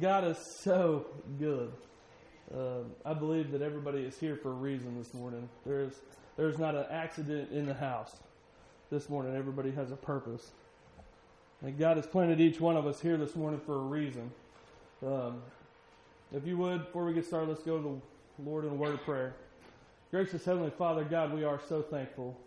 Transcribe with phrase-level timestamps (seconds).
[0.00, 1.06] God is so
[1.38, 1.72] good.
[2.54, 5.48] Uh, I believe that everybody is here for a reason this morning.
[5.64, 5.94] There's
[6.36, 8.14] there's not an accident in the house
[8.90, 9.34] this morning.
[9.34, 10.50] Everybody has a purpose.
[11.62, 14.30] And God has planted each one of us here this morning for a reason.
[15.04, 15.40] Um,
[16.34, 18.00] if you would, before we get started, let's go to
[18.38, 19.34] the Lord in a word of prayer.
[20.10, 22.38] Gracious Heavenly Father, God, we are so thankful.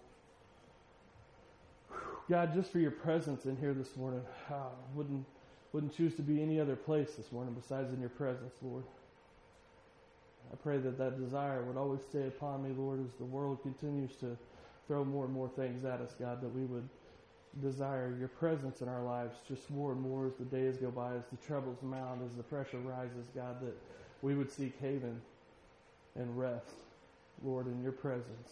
[2.30, 4.22] God, just for your presence in here this morning.
[4.52, 4.54] I
[4.94, 5.26] wouldn't,
[5.74, 8.84] wouldn't choose to be any other place this morning besides in your presence, Lord.
[10.52, 14.16] I pray that that desire would always stay upon me, Lord, as the world continues
[14.22, 14.36] to
[14.88, 16.90] throw more and more things at us, God, that we would
[17.62, 21.14] desire your presence in our lives just more and more as the days go by,
[21.14, 23.78] as the troubles mount, as the pressure rises, God, that
[24.22, 25.22] we would seek haven
[26.16, 26.76] and rest,
[27.44, 28.50] Lord, in your presence.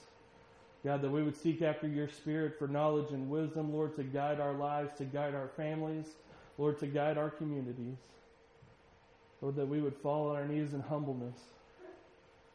[0.84, 4.40] God, that we would seek after your spirit for knowledge and wisdom, Lord, to guide
[4.40, 6.06] our lives, to guide our families,
[6.58, 7.98] Lord, to guide our communities.
[9.42, 11.38] Lord, that we would fall on our knees in humbleness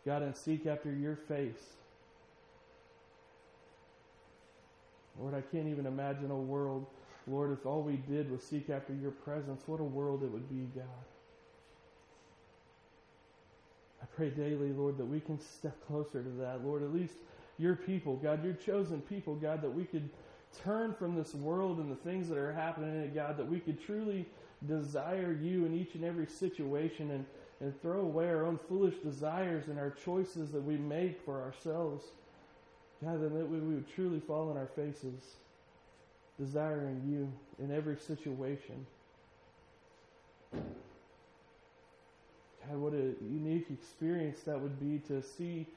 [0.04, 1.76] God, and seek after your face.
[5.20, 6.86] Lord, I can't even imagine a world,
[7.26, 10.48] Lord, if all we did was seek after your presence, what a world it would
[10.48, 10.86] be, God.
[14.02, 16.64] I pray daily, Lord, that we can step closer to that.
[16.64, 17.14] Lord, at least
[17.58, 20.08] your people, God, your chosen people, God, that we could
[20.62, 23.60] turn from this world and the things that are happening in it, God, that we
[23.60, 24.26] could truly
[24.66, 27.24] desire you in each and every situation and
[27.62, 32.04] and throw away our own foolish desires and our choices that we make for ourselves.
[33.02, 35.36] God, then that we, we would truly fall on our faces,
[36.40, 37.32] desiring you
[37.64, 38.84] in every situation.
[40.52, 40.64] God,
[42.78, 45.68] what a unique experience that would be to see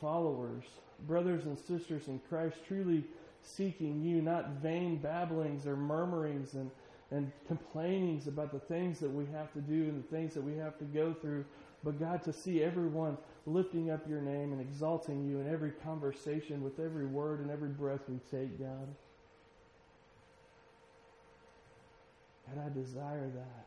[0.00, 0.64] followers,
[1.06, 3.04] brothers and sisters in Christ, truly
[3.42, 6.70] seeking you, not vain babblings or murmurings and
[7.12, 10.56] and complainings about the things that we have to do and the things that we
[10.56, 11.44] have to go through.
[11.84, 16.62] But God, to see everyone lifting up your name and exalting you in every conversation,
[16.62, 18.88] with every word and every breath we take, God.
[22.46, 23.66] God, I desire that.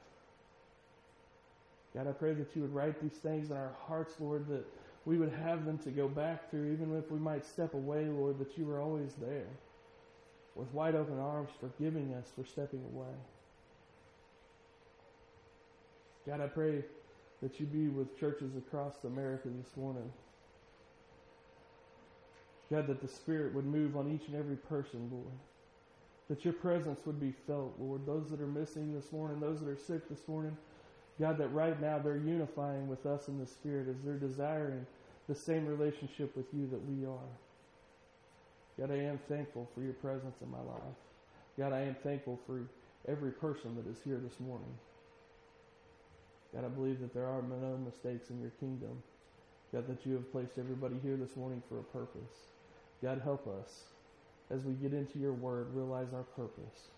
[1.93, 4.65] God, I pray that you would write these things in our hearts, Lord, that
[5.05, 8.39] we would have them to go back through, even if we might step away, Lord,
[8.39, 9.45] that you are always there
[10.55, 13.13] with wide open arms, forgiving us for stepping away.
[16.25, 16.83] God, I pray
[17.43, 20.11] that you be with churches across America this morning.
[22.71, 25.33] God, that the Spirit would move on each and every person, Lord.
[26.29, 28.07] That your presence would be felt, Lord.
[28.07, 30.57] Those that are missing this morning, those that are sick this morning,
[31.19, 34.85] God, that right now they're unifying with us in the Spirit as they're desiring
[35.27, 37.44] the same relationship with you that we are.
[38.79, 40.97] God, I am thankful for your presence in my life.
[41.57, 42.61] God, I am thankful for
[43.07, 44.73] every person that is here this morning.
[46.53, 49.01] God, I believe that there are no mistakes in your kingdom.
[49.73, 52.47] God, that you have placed everybody here this morning for a purpose.
[53.01, 53.83] God, help us
[54.49, 56.89] as we get into your word, realize our purpose.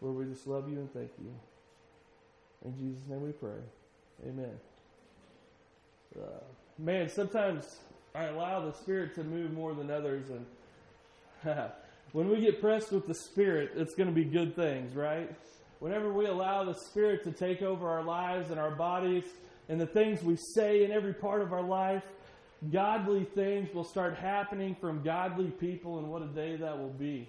[0.00, 1.32] Lord, we just love you and thank you.
[2.64, 3.60] In Jesus' name we pray.
[4.26, 4.58] Amen.
[6.18, 6.40] Uh,
[6.78, 7.80] man, sometimes
[8.14, 10.44] I allow the Spirit to move more than others, and
[12.12, 15.30] when we get pressed with the Spirit, it's going to be good things, right?
[15.80, 19.24] whenever we allow the Spirit to take over our lives and our bodies
[19.68, 22.02] and the things we say in every part of our life,
[22.72, 27.28] godly things will start happening from godly people, and what a day that will be.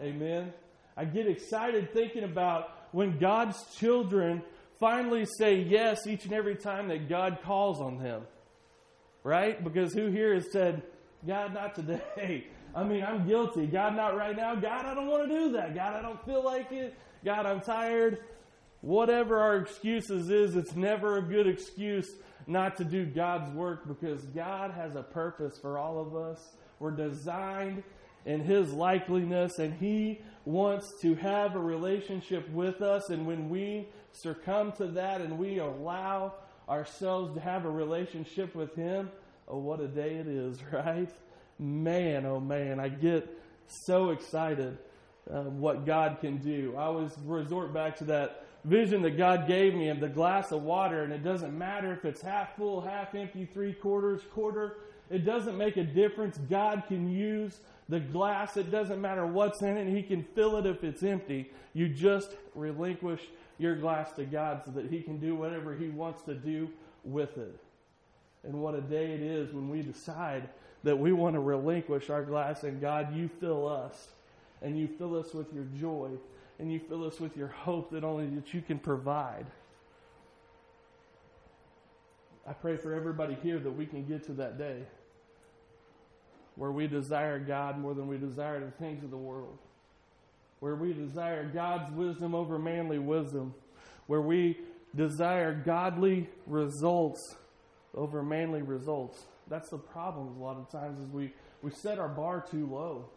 [0.00, 0.52] Amen.
[0.96, 4.42] I get excited thinking about when God's children
[4.78, 8.22] finally say yes each and every time that God calls on them.
[9.22, 9.62] Right?
[9.62, 10.82] Because who here has said,
[11.26, 12.46] God, not today?
[12.76, 13.66] I mean, I'm guilty.
[13.66, 14.54] God, not right now.
[14.54, 15.74] God, I don't want to do that.
[15.74, 16.94] God, I don't feel like it.
[17.24, 18.18] God, I'm tired.
[18.82, 22.06] Whatever our excuses is, it's never a good excuse
[22.46, 26.54] not to do God's work because God has a purpose for all of us.
[26.78, 27.82] We're designed
[28.26, 33.08] in His likeliness, and He wants to have a relationship with us.
[33.08, 36.34] And when we succumb to that and we allow
[36.68, 39.10] ourselves to have a relationship with Him,
[39.48, 41.10] oh, what a day it is, right?
[41.58, 43.28] Man, oh man, I get
[43.66, 44.78] so excited
[45.32, 46.74] uh, what God can do.
[46.76, 50.62] I always resort back to that vision that God gave me of the glass of
[50.62, 54.78] water, and it doesn't matter if it's half full, half empty, three quarters, quarter.
[55.08, 56.36] It doesn't make a difference.
[56.50, 58.56] God can use the glass.
[58.56, 59.94] It doesn't matter what's in it.
[59.94, 61.50] He can fill it if it's empty.
[61.74, 63.20] You just relinquish
[63.58, 66.68] your glass to God so that He can do whatever He wants to do
[67.04, 67.56] with it.
[68.42, 70.48] And what a day it is when we decide
[70.86, 74.10] that we want to relinquish our glass and God, you fill us
[74.62, 76.10] and you fill us with your joy
[76.60, 79.46] and you fill us with your hope that only that you can provide.
[82.48, 84.84] I pray for everybody here that we can get to that day
[86.54, 89.58] where we desire God more than we desire the things of the world,
[90.60, 93.54] where we desire God's wisdom over manly wisdom,
[94.06, 94.56] where we
[94.94, 97.34] desire godly results
[97.92, 99.26] over manly results.
[99.48, 101.32] That's the problem a lot of times is we,
[101.62, 103.08] we set our bar too low.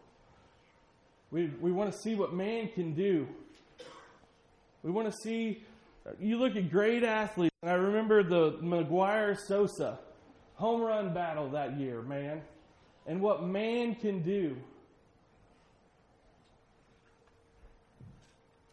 [1.31, 3.27] We, we want to see what man can do.
[4.83, 5.63] We want to see,
[6.19, 9.99] you look at great athletes, and I remember the McGwire Sosa
[10.59, 12.41] home run battle that year, man,
[13.07, 14.57] and what man can do.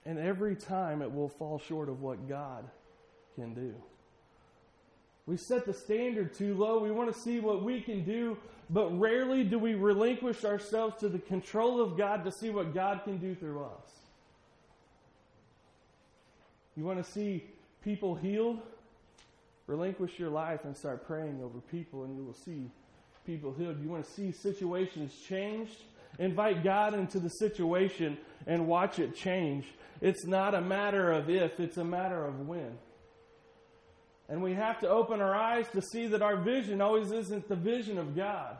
[0.05, 2.65] And every time it will fall short of what God
[3.37, 3.75] can do.
[5.27, 6.79] We set the standard too low.
[6.79, 8.39] We want to see what we can do,
[8.71, 13.03] but rarely do we relinquish ourselves to the control of God to see what God
[13.05, 13.91] can do through us.
[16.77, 17.45] You want to see
[17.83, 18.61] people healed?
[19.67, 22.71] Relinquish your life and start praying over people, and you will see
[23.27, 23.83] people healed.
[23.83, 25.83] You want to see situations changed?
[26.19, 29.67] Invite God into the situation and watch it change.
[30.01, 32.79] It's not a matter of if, it's a matter of when.
[34.29, 37.57] And we have to open our eyes to see that our vision always isn't the
[37.57, 38.57] vision of God.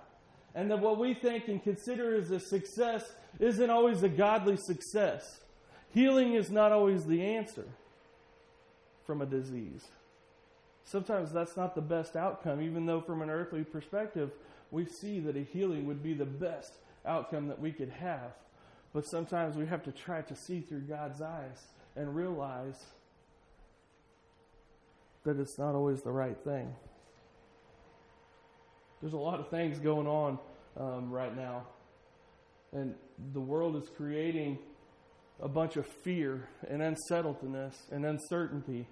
[0.55, 3.05] And that what we think and consider as a success
[3.39, 5.41] isn't always a godly success.
[5.93, 7.65] Healing is not always the answer
[9.07, 9.87] from a disease.
[10.85, 14.31] Sometimes that's not the best outcome, even though from an earthly perspective,
[14.71, 16.73] we see that a healing would be the best
[17.05, 18.33] outcome that we could have.
[18.93, 21.67] But sometimes we have to try to see through God's eyes
[21.97, 22.77] and realize
[25.27, 26.75] that it's not always the right thing.
[29.01, 30.39] There's a lot of things going on
[30.79, 31.67] um, right now,
[32.73, 32.95] and
[33.33, 34.59] the world is creating
[35.41, 38.87] a bunch of fear and unsettledness and uncertainty.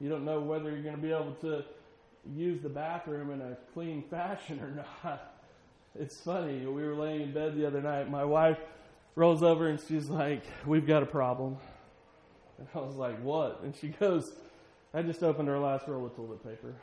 [0.00, 1.64] You don't know whether you're going to be able to
[2.34, 5.34] use the bathroom in a clean fashion or not.
[5.98, 6.66] It's funny.
[6.66, 8.10] We were laying in bed the other night.
[8.10, 8.58] My wife
[9.14, 11.56] rolls over and she's like, We've got a problem.
[12.58, 13.60] And I was like, What?
[13.64, 14.30] And she goes,
[14.94, 16.74] I just opened our last roll of toilet paper.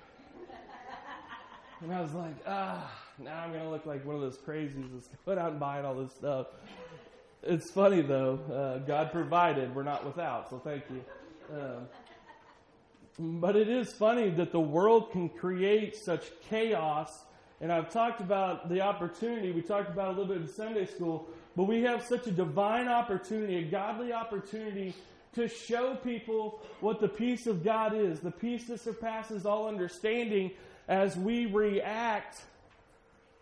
[1.82, 4.94] And I was like, ah, now I'm going to look like one of those crazies
[4.94, 6.48] that's going out and buying all this stuff.
[7.42, 8.40] It's funny, though.
[8.52, 9.76] Uh, God provided.
[9.76, 11.04] We're not without, so thank you.
[11.52, 11.88] Um,
[13.42, 17.10] but it is funny that the world can create such chaos.
[17.60, 19.52] And I've talked about the opportunity.
[19.52, 21.28] We talked about a little bit in Sunday school.
[21.56, 24.94] But we have such a divine opportunity, a godly opportunity
[25.36, 30.52] to show people what the peace of God is, the peace that surpasses all understanding
[30.88, 32.42] as we react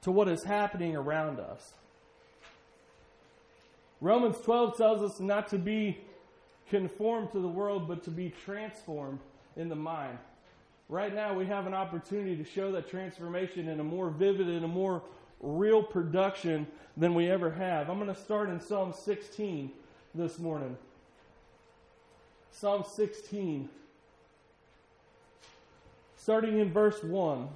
[0.01, 1.73] to what is happening around us.
[4.01, 5.97] Romans 12 tells us not to be
[6.69, 9.19] conformed to the world, but to be transformed
[9.55, 10.17] in the mind.
[10.89, 14.65] Right now, we have an opportunity to show that transformation in a more vivid and
[14.65, 15.01] a more
[15.39, 16.67] real production
[16.97, 17.89] than we ever have.
[17.89, 19.71] I'm going to start in Psalm 16
[20.15, 20.75] this morning.
[22.55, 23.67] Psalm 16,
[26.15, 27.49] starting in verse 1.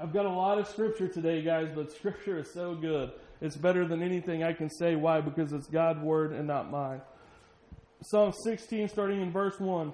[0.00, 3.12] I've got a lot of scripture today, guys, but scripture is so good.
[3.42, 4.96] It's better than anything I can say.
[4.96, 5.20] Why?
[5.20, 7.02] Because it's God's word and not mine.
[8.00, 9.92] Psalm 16, starting in verse 1.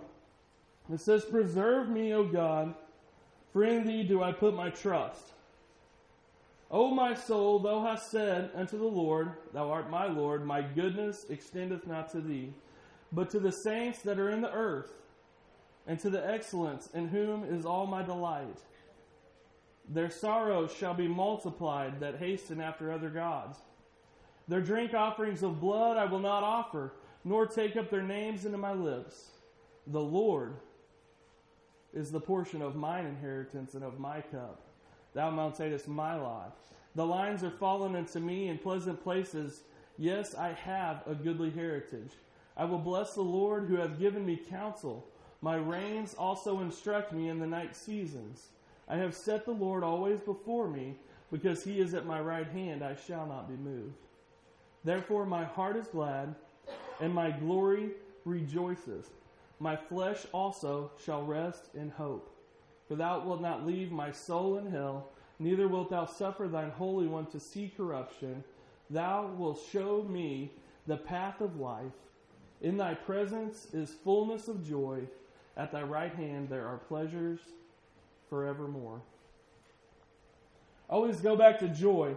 [0.92, 2.74] It says, Preserve me, O God,
[3.52, 5.32] for in thee do I put my trust.
[6.70, 11.26] O my soul, thou hast said unto the Lord, Thou art my Lord, my goodness
[11.28, 12.52] extendeth not to thee
[13.12, 14.92] but to the saints that are in the earth,
[15.86, 18.58] and to the excellence in whom is all my delight.
[19.88, 23.58] Their sorrows shall be multiplied that hasten after other gods.
[24.46, 26.92] Their drink offerings of blood I will not offer,
[27.24, 29.30] nor take up their names into my lips.
[29.86, 30.54] The Lord
[31.92, 34.60] is the portion of mine inheritance and of my cup.
[35.14, 36.56] Thou Mount mountest my lot.
[36.94, 39.62] The lines are fallen unto me in pleasant places.
[39.98, 42.12] Yes, I have a goodly heritage.
[42.56, 45.06] I will bless the Lord who hath given me counsel.
[45.40, 48.48] My reins also instruct me in the night seasons.
[48.88, 50.96] I have set the Lord always before me,
[51.30, 53.94] because he is at my right hand, I shall not be moved.
[54.84, 56.34] Therefore my heart is glad,
[57.00, 57.90] and my glory
[58.24, 59.10] rejoices.
[59.58, 62.34] My flesh also shall rest in hope.
[62.88, 67.06] For thou wilt not leave my soul in hell, neither wilt thou suffer thine Holy
[67.06, 68.42] One to see corruption.
[68.90, 70.50] Thou wilt show me
[70.86, 71.92] the path of life.
[72.60, 75.02] In thy presence is fullness of joy.
[75.56, 77.40] At thy right hand there are pleasures
[78.28, 79.00] forevermore.
[80.88, 82.14] Always go back to joy.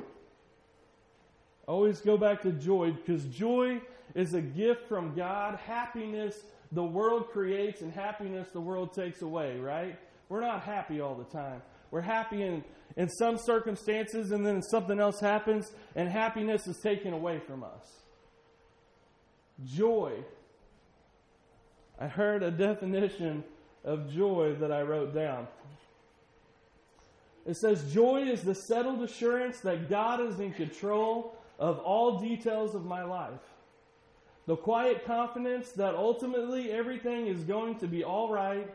[1.68, 3.82] Always go back to joy because joy
[4.16, 5.60] is a gift from God.
[5.66, 6.36] Happiness
[6.72, 9.98] the world creates and happiness the world takes away, right?
[10.34, 11.62] we're not happy all the time.
[11.92, 12.64] We're happy in,
[12.98, 18.02] in some circumstances, and then something else happens, and happiness is taken away from us.
[19.65, 20.13] Joy.
[22.00, 23.43] I heard a definition
[23.84, 25.48] of joy that I wrote down.
[27.46, 32.74] It says, Joy is the settled assurance that God is in control of all details
[32.74, 33.41] of my life.
[34.46, 38.70] The quiet confidence that ultimately everything is going to be all right.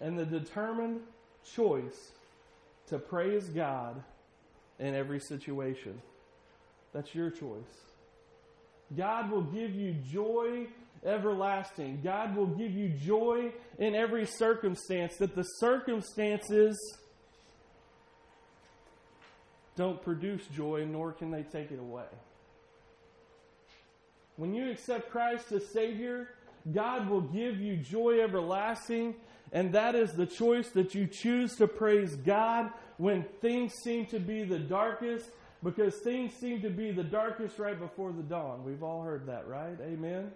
[0.00, 1.00] And the determined
[1.54, 2.12] choice
[2.88, 4.02] to praise God
[4.78, 6.00] in every situation.
[6.92, 7.87] That's your choice.
[8.96, 10.66] God will give you joy
[11.04, 12.00] everlasting.
[12.02, 16.76] God will give you joy in every circumstance, that the circumstances
[19.76, 22.06] don't produce joy, nor can they take it away.
[24.36, 26.30] When you accept Christ as Savior,
[26.72, 29.14] God will give you joy everlasting,
[29.52, 34.18] and that is the choice that you choose to praise God when things seem to
[34.18, 35.30] be the darkest,
[35.62, 38.64] because things seem to be the darkest right before the dawn.
[38.64, 39.76] We've all heard that, right?
[39.80, 40.30] Amen.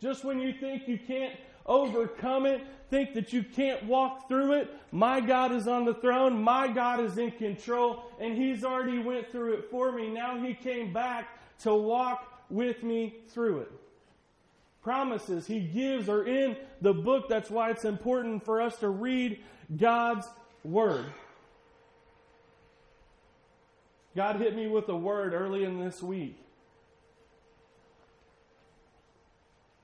[0.00, 1.34] Just when you think you can't
[1.64, 6.40] overcome it, think that you can't walk through it, my God is on the throne,
[6.40, 10.08] my God is in control, and He's already went through it for me.
[10.08, 11.28] Now He came back
[11.60, 13.72] to walk with me through it.
[14.82, 17.28] Promises He gives are in the book.
[17.28, 19.40] That's why it's important for us to read
[19.76, 20.28] God's
[20.62, 21.06] Word.
[24.16, 26.38] God hit me with a word early in this week.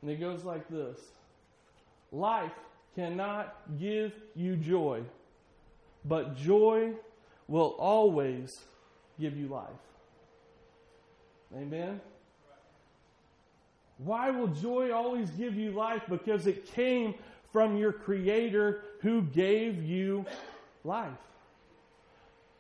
[0.01, 0.99] And it goes like this
[2.11, 2.53] Life
[2.97, 5.03] cannot give you joy,
[6.05, 6.95] but joy
[7.47, 8.59] will always
[9.21, 9.69] give you life.
[11.55, 12.01] Amen?
[13.99, 16.03] Why will joy always give you life?
[16.09, 17.15] Because it came
[17.53, 20.25] from your Creator who gave you
[20.85, 21.13] life.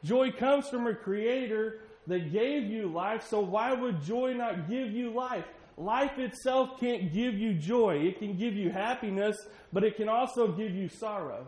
[0.04, 4.90] Joy comes from a Creator that gave you life, so why would joy not give
[4.90, 5.44] you life?
[5.76, 7.96] Life itself can't give you joy.
[7.96, 9.36] It can give you happiness,
[9.72, 11.46] but it can also give you sorrow.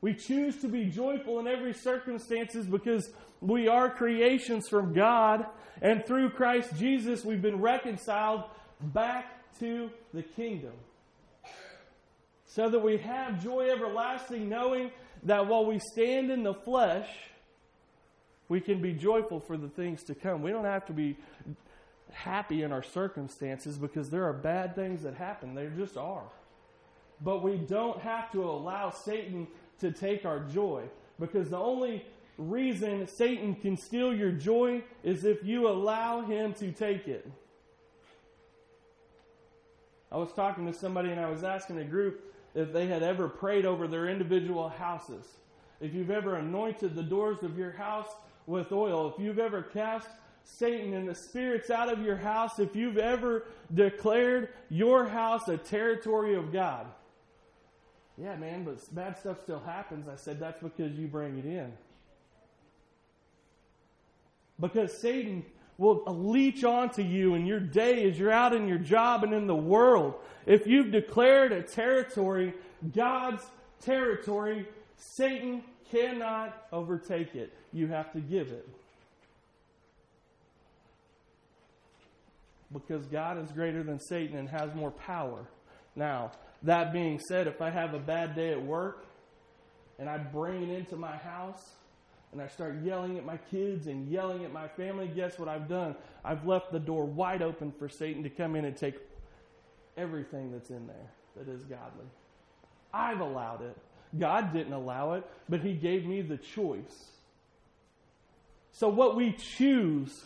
[0.00, 5.46] We choose to be joyful in every circumstances because we are creations from God,
[5.82, 8.44] and through Christ Jesus we've been reconciled
[8.80, 10.72] back to the kingdom.
[12.46, 14.90] So that we have joy everlasting, knowing
[15.24, 17.08] that while we stand in the flesh,
[18.48, 20.42] we can be joyful for the things to come.
[20.42, 21.16] We don't have to be
[22.12, 25.54] happy in our circumstances because there are bad things that happen.
[25.54, 26.22] There just are.
[27.20, 29.48] But we don't have to allow Satan
[29.80, 30.84] to take our joy
[31.18, 32.04] because the only
[32.38, 37.28] reason Satan can steal your joy is if you allow him to take it.
[40.12, 42.22] I was talking to somebody and I was asking a group
[42.56, 45.24] if they had ever prayed over their individual houses.
[45.78, 48.08] If you've ever anointed the doors of your house
[48.46, 50.08] with oil, if you've ever cast
[50.42, 53.44] Satan and the spirits out of your house if you've ever
[53.74, 56.86] declared your house a territory of God.
[58.16, 60.08] Yeah, man, but bad stuff still happens.
[60.08, 61.72] I said, that's because you bring it in.
[64.58, 65.44] Because Satan
[65.76, 69.46] will leech onto you in your day as you're out in your job and in
[69.46, 70.14] the world.
[70.46, 72.54] If you've declared a territory,
[72.94, 73.42] God's
[73.80, 77.52] territory, Satan cannot overtake it.
[77.72, 78.68] You have to give it.
[82.72, 85.46] because God is greater than Satan and has more power.
[85.94, 89.06] Now, that being said, if I have a bad day at work
[89.98, 91.70] and I bring it into my house
[92.32, 95.68] and I start yelling at my kids and yelling at my family, guess what I've
[95.68, 95.94] done?
[96.24, 98.96] I've left the door wide open for Satan to come in and take
[99.96, 102.06] everything that's in there that is godly.
[102.92, 103.76] I've allowed it.
[104.18, 107.10] God didn't allow it, but He gave me the choice.
[108.72, 110.24] So, what we choose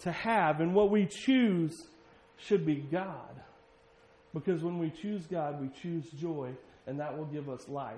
[0.00, 1.84] to have, and what we choose
[2.36, 3.12] should be God.
[4.34, 6.50] Because when we choose God, we choose joy,
[6.86, 7.94] and that will give us life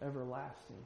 [0.00, 0.84] everlasting.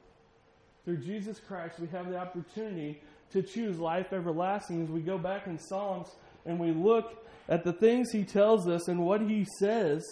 [0.85, 5.47] Through Jesus Christ, we have the opportunity to choose life everlasting as we go back
[5.47, 6.07] in Psalms
[6.45, 10.03] and we look at the things He tells us and what He says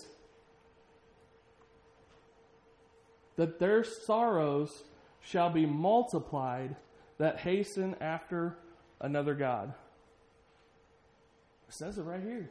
[3.36, 4.84] that their sorrows
[5.22, 6.76] shall be multiplied
[7.18, 8.58] that hasten after
[9.02, 9.74] another God.
[11.68, 12.50] It says it right here.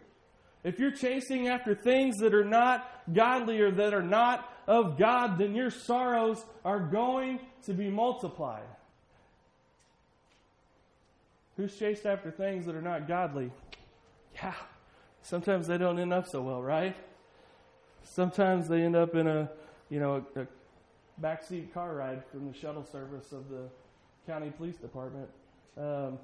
[0.64, 5.38] If you're chasing after things that are not godly or that are not of God,
[5.38, 8.64] then your sorrows are going to be multiplied.
[11.56, 13.52] Who's chased after things that are not godly?
[14.34, 14.54] Yeah,
[15.24, 16.94] sometimes they don't end up so well, right?
[18.04, 19.50] sometimes they end up in a,
[19.90, 20.46] you know, a, a
[21.20, 23.68] backseat car ride from the shuttle service of the
[24.26, 25.28] county police department.
[25.76, 26.18] Um,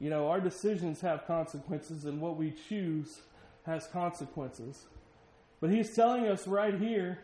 [0.00, 3.20] you know, our decisions have consequences, and what we choose
[3.66, 4.84] has consequences.
[5.60, 7.18] But he's telling us right here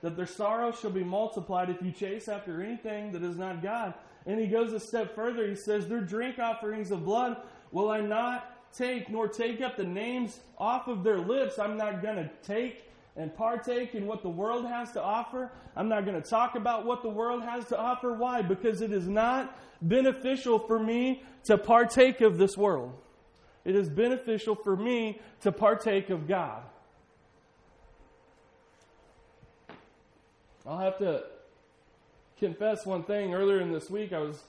[0.00, 3.94] that their sorrow shall be multiplied if you chase after anything that is not God.
[4.24, 5.46] And he goes a step further.
[5.48, 7.36] He says, Their drink offerings of blood
[7.70, 11.58] will I not take, nor take up the names off of their lips.
[11.58, 15.50] I'm not going to take and partake in what the world has to offer.
[15.76, 18.12] I'm not going to talk about what the world has to offer.
[18.12, 18.40] Why?
[18.42, 22.94] Because it is not beneficial for me to partake of this world.
[23.64, 26.62] It is beneficial for me to partake of God.
[30.66, 31.24] I'll have to
[32.38, 33.34] confess one thing.
[33.34, 34.42] Earlier in this week, I was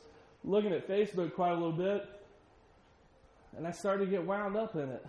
[0.44, 2.08] looking at Facebook quite a little bit,
[3.58, 5.06] and I started to get wound up in it.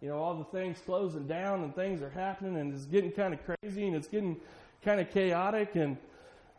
[0.00, 3.32] You know, all the things closing down and things are happening, and it's getting kind
[3.32, 4.36] of crazy and it's getting
[4.84, 5.76] kind of chaotic.
[5.76, 5.96] And,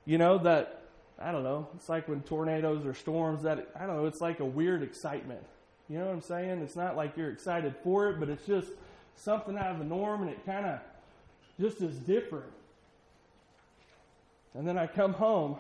[0.06, 0.84] you know, that,
[1.20, 4.40] I don't know, it's like when tornadoes or storms, that, I don't know, it's like
[4.40, 5.42] a weird excitement.
[5.90, 6.62] You know what I'm saying?
[6.62, 8.70] It's not like you're excited for it, but it's just
[9.16, 10.80] something out of the norm, and it kind of
[11.60, 12.52] just is different.
[14.56, 15.58] And then I come home,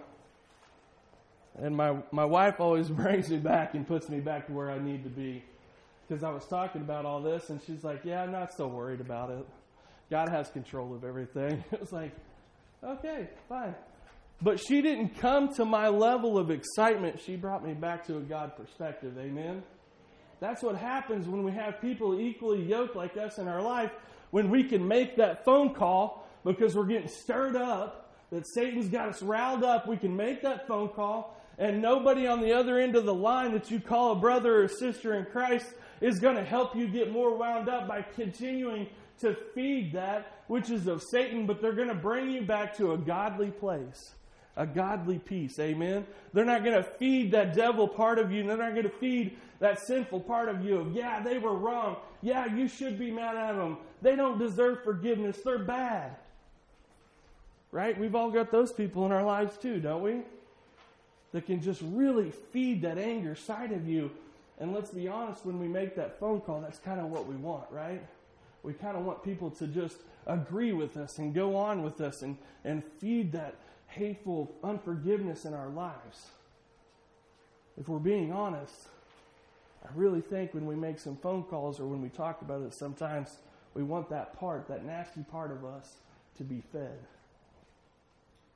[1.61, 4.79] and my, my wife always brings me back and puts me back to where I
[4.79, 5.43] need to be.
[6.07, 9.01] Because I was talking about all this, and she's like, Yeah, I'm not so worried
[9.01, 9.45] about it.
[10.09, 11.63] God has control of everything.
[11.71, 12.11] It was like,
[12.83, 13.75] Okay, fine.
[14.41, 17.21] But she didn't come to my level of excitement.
[17.21, 19.17] She brought me back to a God perspective.
[19.17, 19.63] Amen?
[20.41, 23.91] That's what happens when we have people equally yoked like us in our life,
[24.31, 29.09] when we can make that phone call because we're getting stirred up that Satan's got
[29.09, 32.95] us riled up, we can make that phone call, and nobody on the other end
[32.95, 35.67] of the line that you call a brother or sister in Christ
[36.01, 38.87] is going to help you get more wound up by continuing
[39.19, 42.93] to feed that which is of Satan, but they're going to bring you back to
[42.93, 44.13] a godly place,
[44.57, 45.57] a godly peace.
[45.59, 46.05] Amen.
[46.33, 48.45] They're not going to feed that devil part of you.
[48.45, 51.95] They're not going to feed that sinful part of you yeah, they were wrong.
[52.21, 53.77] Yeah, you should be mad at them.
[54.01, 55.37] They don't deserve forgiveness.
[55.43, 56.17] They're bad.
[57.71, 57.97] Right?
[57.97, 60.21] We've all got those people in our lives too, don't we?
[61.33, 64.11] That can just really feed that anger side of you.
[64.59, 67.35] And let's be honest, when we make that phone call, that's kind of what we
[67.35, 68.01] want, right?
[68.61, 72.21] We kind of want people to just agree with us and go on with us
[72.21, 73.55] and, and feed that
[73.87, 76.29] hateful unforgiveness in our lives.
[77.77, 78.87] If we're being honest,
[79.83, 82.73] I really think when we make some phone calls or when we talk about it,
[82.73, 83.37] sometimes
[83.73, 85.95] we want that part, that nasty part of us,
[86.37, 86.99] to be fed.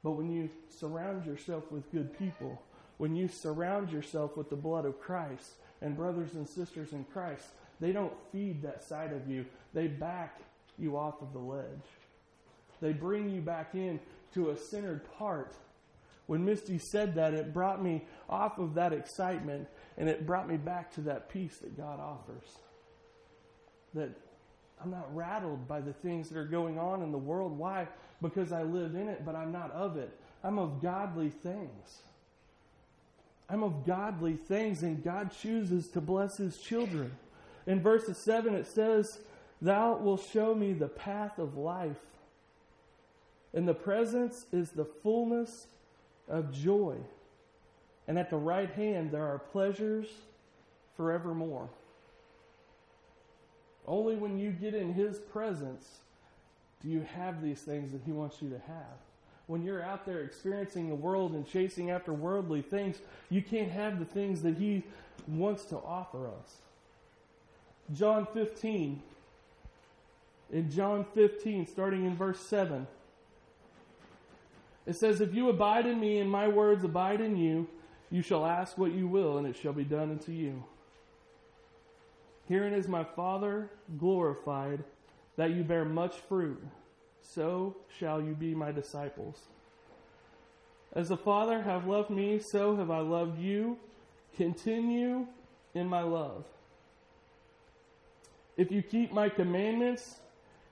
[0.03, 2.61] But when you surround yourself with good people,
[2.97, 7.45] when you surround yourself with the blood of Christ and brothers and sisters in Christ,
[7.79, 9.45] they don't feed that side of you.
[9.73, 10.41] They back
[10.77, 11.65] you off of the ledge.
[12.81, 13.99] They bring you back in
[14.33, 15.55] to a centered part.
[16.25, 20.57] When Misty said that, it brought me off of that excitement and it brought me
[20.57, 22.57] back to that peace that God offers.
[23.93, 24.09] That
[24.83, 27.57] I'm not rattled by the things that are going on in the world.
[27.57, 27.87] Why?
[28.21, 30.19] Because I live in it, but I'm not of it.
[30.43, 32.01] I'm of godly things.
[33.49, 37.11] I'm of godly things, and God chooses to bless his children.
[37.65, 39.19] In verses 7, it says,
[39.61, 41.97] Thou wilt show me the path of life.
[43.53, 45.67] In the presence is the fullness
[46.27, 46.97] of joy.
[48.07, 50.07] And at the right hand there are pleasures
[50.95, 51.69] forevermore.
[53.87, 55.87] Only when you get in His presence
[56.81, 59.06] do you have these things that He wants you to have.
[59.47, 62.97] When you're out there experiencing the world and chasing after worldly things,
[63.29, 64.83] you can't have the things that He
[65.27, 66.57] wants to offer us.
[67.93, 69.01] John 15.
[70.51, 72.87] In John 15, starting in verse 7,
[74.85, 77.67] it says, If you abide in me and my words abide in you,
[78.09, 80.63] you shall ask what you will, and it shall be done unto you.
[82.47, 84.83] Herein is my Father glorified,
[85.35, 86.65] that you bear much fruit.
[87.33, 89.39] So shall you be my disciples.
[90.93, 93.77] As the Father have loved me, so have I loved you.
[94.37, 95.27] Continue
[95.73, 96.45] in my love.
[98.55, 100.19] If you keep my commandments,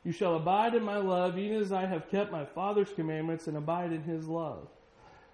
[0.04, 3.58] you shall abide in my love, even as I have kept my Father's commandments and
[3.58, 4.68] abide in his love.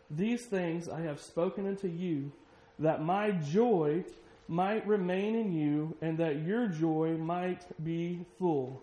[0.09, 2.31] These things I have spoken unto you,
[2.79, 4.03] that my joy
[4.47, 8.81] might remain in you, and that your joy might be full.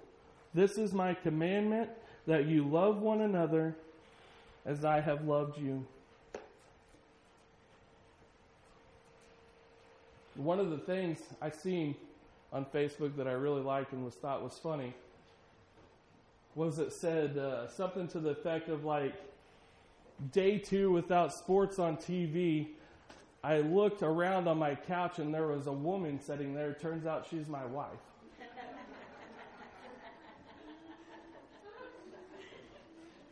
[0.54, 1.90] This is my commandment
[2.28, 3.74] that you love one another
[4.66, 5.86] as I have loved you.
[10.36, 11.94] One of the things I seen
[12.52, 14.92] on Facebook that I really liked and was thought was funny
[16.54, 19.14] was it said uh, something to the effect of like
[20.30, 22.66] day two without sports on TV.
[23.42, 26.74] I looked around on my couch and there was a woman sitting there.
[26.74, 28.07] Turns out she's my wife.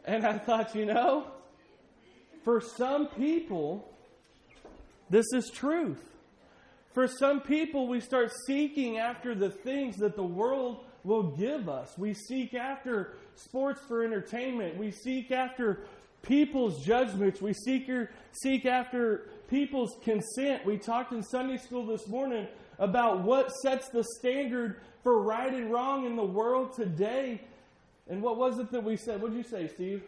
[0.06, 1.26] And I thought, you know,
[2.44, 3.92] for some people,
[5.10, 6.02] this is truth.
[6.94, 11.98] For some people, we start seeking after the things that the world will give us.
[11.98, 14.76] We seek after sports for entertainment.
[14.76, 15.80] We seek after
[16.22, 17.42] people's judgments.
[17.42, 17.90] We seek,
[18.42, 20.64] seek after people's consent.
[20.64, 25.70] We talked in Sunday school this morning about what sets the standard for right and
[25.70, 27.42] wrong in the world today.
[28.08, 29.20] And what was it that we said?
[29.20, 30.02] What did you say, Steve?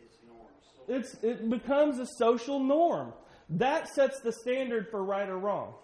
[0.00, 0.52] It's norms.
[0.88, 3.12] It's, it becomes a social norm.
[3.50, 5.74] That sets the standard for right or wrong.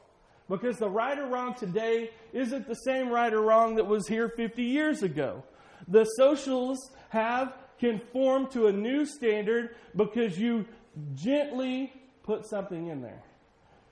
[0.49, 4.29] Because the right or wrong today isn't the same right or wrong that was here
[4.29, 5.45] 50 years ago.
[5.89, 10.67] The socialists have conformed to a new standard because you
[11.15, 13.23] gently put something in there.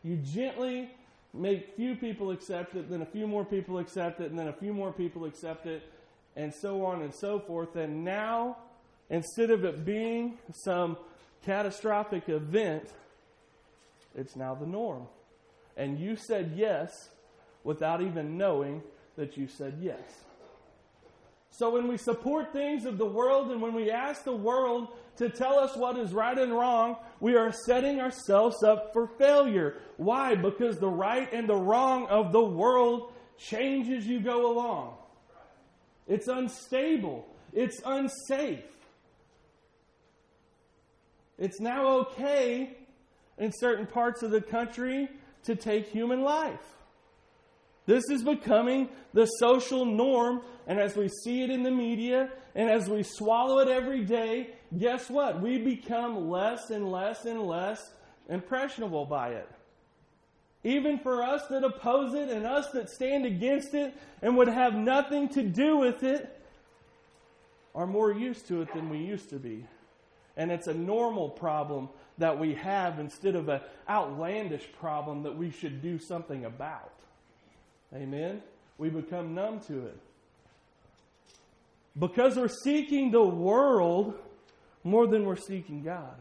[0.03, 0.91] You gently
[1.33, 4.53] make few people accept it, then a few more people accept it, and then a
[4.53, 5.83] few more people accept it,
[6.41, 7.77] and so on and so forth.
[7.77, 8.57] And now,
[9.09, 10.97] instead of it being some
[11.45, 12.89] catastrophic event,
[14.15, 15.07] it's now the norm
[15.81, 17.09] and you said yes
[17.65, 18.83] without even knowing
[19.17, 20.01] that you said yes.
[21.51, 25.29] So when we support things of the world and when we ask the world to
[25.29, 29.77] tell us what is right and wrong, we are setting ourselves up for failure.
[29.97, 30.35] Why?
[30.35, 34.95] Because the right and the wrong of the world change as you go along.
[36.07, 37.27] It's unstable.
[37.53, 38.65] It's unsafe.
[41.39, 42.77] It's now okay
[43.39, 45.09] in certain parts of the country
[45.45, 46.61] to take human life.
[47.87, 52.69] This is becoming the social norm, and as we see it in the media and
[52.69, 55.41] as we swallow it every day, guess what?
[55.41, 57.81] We become less and less and less
[58.29, 59.49] impressionable by it.
[60.63, 64.75] Even for us that oppose it and us that stand against it and would have
[64.75, 66.37] nothing to do with it,
[67.75, 69.65] are more used to it than we used to be.
[70.37, 75.51] And it's a normal problem that we have instead of an outlandish problem that we
[75.51, 76.93] should do something about.
[77.95, 78.43] Amen?
[78.79, 79.99] We become numb to it.
[81.99, 84.15] Because we're seeking the world
[84.85, 86.15] more than we're seeking God.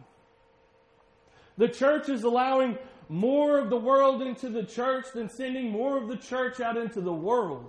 [1.58, 2.78] The church is allowing
[3.09, 7.01] more of the world into the church than sending more of the church out into
[7.01, 7.67] the world.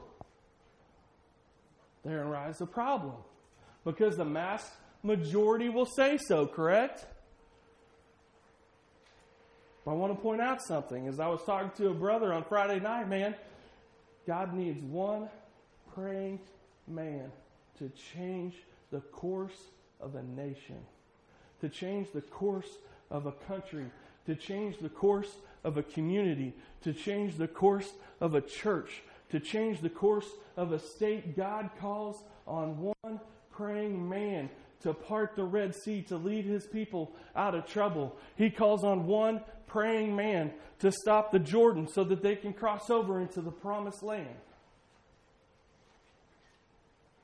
[2.04, 3.14] Therein lies the problem.
[3.84, 4.70] Because the mass
[5.02, 7.06] majority will say so, correct?
[9.84, 11.08] But I want to point out something.
[11.08, 13.34] As I was talking to a brother on Friday night, man,
[14.26, 15.30] God needs one
[15.94, 16.38] praying
[16.86, 17.32] man
[17.78, 18.54] to change
[18.90, 19.68] the course
[20.00, 20.76] of a nation,
[21.62, 22.68] to change the course
[23.10, 23.86] of a country,
[24.30, 29.40] to change the course of a community, to change the course of a church, to
[29.40, 31.36] change the course of a state.
[31.36, 34.48] God calls on one praying man
[34.82, 38.16] to part the Red Sea, to lead his people out of trouble.
[38.36, 42.88] He calls on one praying man to stop the Jordan so that they can cross
[42.88, 44.36] over into the promised land.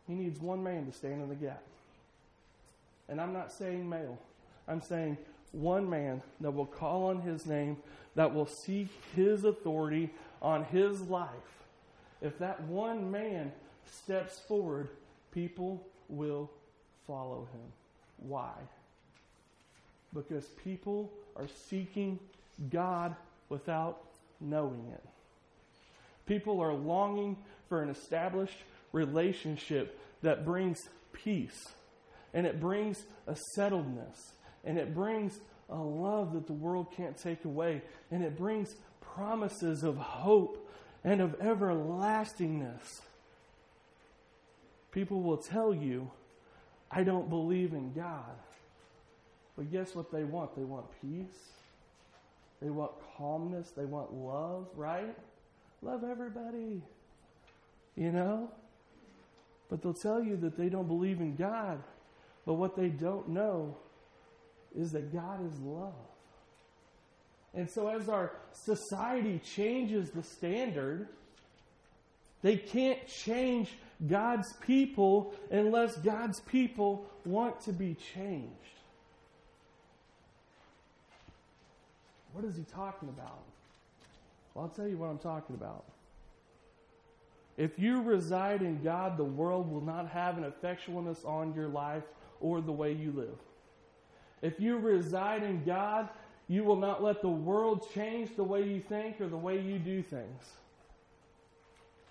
[0.08, 1.62] He needs one man to stand in the gap.
[3.08, 4.18] And I'm not saying male,
[4.66, 5.16] I'm saying
[5.52, 7.76] one man that will call on his name,
[8.14, 10.10] that will seek his authority
[10.42, 11.30] on his life.
[12.20, 13.52] If that one man
[13.90, 14.88] steps forward,
[15.32, 16.50] people will
[17.06, 17.72] follow him.
[18.18, 18.52] Why?
[20.14, 22.18] Because people are seeking
[22.70, 23.14] God
[23.48, 24.02] without
[24.40, 25.04] knowing it.
[26.26, 27.36] People are longing
[27.68, 28.58] for an established
[28.92, 30.78] relationship that brings
[31.12, 31.68] peace
[32.34, 34.16] and it brings a settledness
[34.66, 39.82] and it brings a love that the world can't take away and it brings promises
[39.82, 40.70] of hope
[41.02, 43.00] and of everlastingness.
[44.92, 46.10] People will tell you,
[46.90, 48.36] I don't believe in God.
[49.56, 50.54] But guess what they want?
[50.54, 51.56] They want peace
[52.60, 53.70] they want calmness.
[53.76, 55.16] They want love, right?
[55.82, 56.82] Love everybody.
[57.96, 58.50] You know?
[59.68, 61.82] But they'll tell you that they don't believe in God.
[62.44, 63.76] But what they don't know
[64.76, 65.92] is that God is love.
[67.54, 71.08] And so, as our society changes the standard,
[72.42, 73.70] they can't change
[74.06, 78.52] God's people unless God's people want to be changed.
[82.32, 83.42] What is he talking about?
[84.54, 85.84] Well, I'll tell you what I'm talking about.
[87.56, 92.02] If you reside in God, the world will not have an effectualness on your life
[92.40, 93.38] or the way you live.
[94.42, 96.08] If you reside in God,
[96.48, 99.78] you will not let the world change the way you think or the way you
[99.78, 100.44] do things.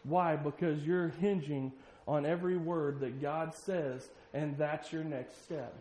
[0.04, 0.36] Why?
[0.36, 1.72] Because you're hinging
[2.08, 5.74] on every word that God says, and that's your next step.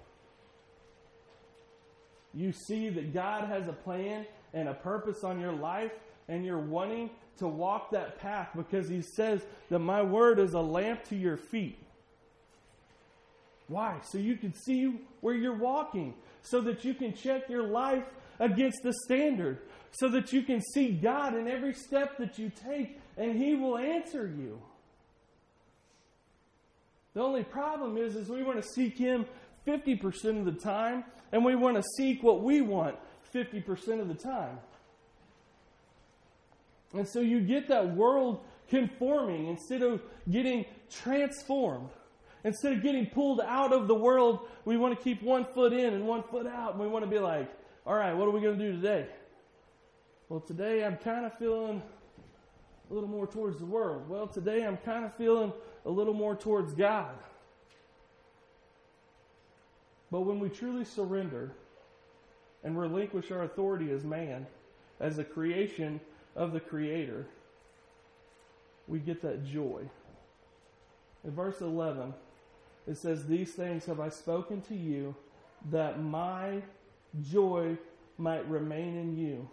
[2.33, 5.93] You see that God has a plan and a purpose on your life,
[6.29, 10.61] and you're wanting to walk that path because He says that my word is a
[10.61, 11.79] lamp to your feet.
[13.69, 13.97] Why?
[14.03, 18.05] So you can see where you're walking, so that you can check your life
[18.39, 19.59] against the standard,
[19.91, 23.79] so that you can see God in every step that you take, and He will
[23.79, 24.61] answer you.
[27.15, 29.27] The only problem is, is we want to seek Him
[29.67, 32.97] 50% of the time, and we want to seek what we want
[33.35, 34.59] 50% of the time.
[36.93, 41.89] And so you get that world conforming instead of getting transformed.
[42.45, 45.95] Instead of getting pulled out of the world, we want to keep one foot in
[45.95, 46.73] and one foot out.
[46.73, 47.51] And we want to be like,
[47.87, 49.07] all right, what are we going to do today?
[50.29, 51.83] Well, today I'm kind of feeling
[52.91, 54.09] a little more towards the world.
[54.09, 55.53] Well, today I'm kind of feeling
[55.87, 57.15] a little more towards God.
[60.11, 61.53] But when we truly surrender
[62.63, 64.47] and relinquish our authority as man,
[65.01, 66.01] as a creation
[66.37, 67.27] of the Creator,
[68.87, 69.83] we get that joy.
[71.25, 72.15] In verse 11,
[72.87, 75.15] it says, These things have I spoken to you,
[75.71, 76.63] that my
[77.31, 77.77] joy
[78.19, 79.49] might remain in you,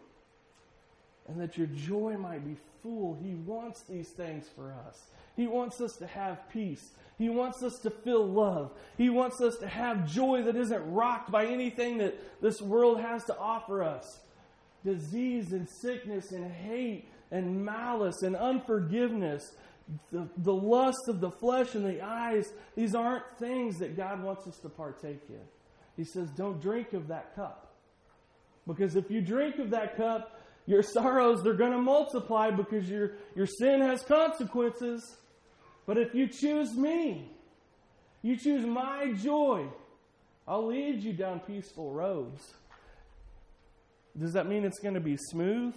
[1.28, 3.17] and that your joy might be full.
[3.24, 5.06] He wants these things for us.
[5.36, 6.91] He wants us to have peace.
[7.17, 8.72] He wants us to feel love.
[8.98, 13.24] He wants us to have joy that isn't rocked by anything that this world has
[13.26, 14.20] to offer us
[14.84, 19.54] disease and sickness and hate and malice and unforgiveness,
[20.12, 24.47] the, the lust of the flesh and the eyes, these aren't things that God wants
[24.47, 25.41] us to partake in.
[25.97, 27.73] He says, don't drink of that cup.
[28.67, 33.13] Because if you drink of that cup, your sorrows they're going to multiply because your,
[33.36, 35.17] your sin has consequences.
[35.86, 37.32] But if you choose me,
[38.21, 39.67] you choose my joy,
[40.47, 42.54] I'll lead you down peaceful roads.
[44.17, 45.73] Does that mean it's going to be smooth?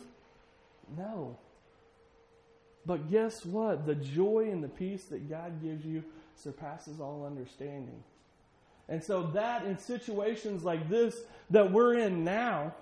[0.96, 1.38] No.
[2.87, 3.87] But guess what?
[3.87, 6.05] The joy and the peace that God gives you
[6.37, 8.03] surpasses all understanding.
[8.88, 11.16] And so, that in situations like this
[11.51, 12.75] that we're in now,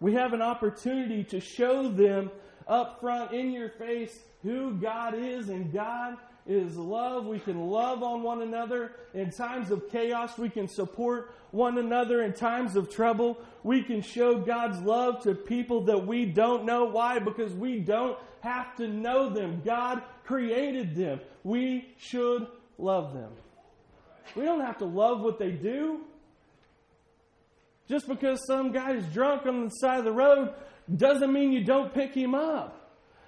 [0.00, 2.30] we have an opportunity to show them
[2.68, 7.26] up front in your face who God is, and God is love.
[7.26, 8.92] We can love on one another.
[9.14, 12.22] In times of chaos, we can support one another.
[12.22, 16.84] In times of trouble, we can show God's love to people that we don't know.
[16.86, 17.18] Why?
[17.18, 19.62] Because we don't have to know them.
[19.64, 21.20] God created them.
[21.44, 22.46] We should
[22.78, 23.30] love them.
[24.34, 26.00] We don't have to love what they do.
[27.88, 30.54] Just because some guy is drunk on the side of the road
[30.96, 32.81] doesn't mean you don't pick him up.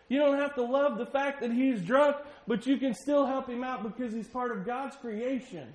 [0.08, 3.48] You don't have to love the fact that he's drunk, but you can still help
[3.48, 5.74] him out because he's part of God's creation.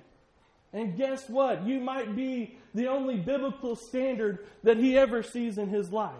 [0.72, 1.66] And guess what?
[1.66, 6.14] You might be the only biblical standard that he ever sees in his life.